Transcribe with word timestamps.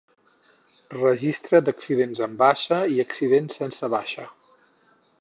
Registre 1.01 1.61
d'accidents 1.67 2.23
amb 2.29 2.41
baixa 2.45 2.83
i 2.97 3.01
accidents 3.07 3.63
sense 3.63 3.95
baixa. 3.99 4.31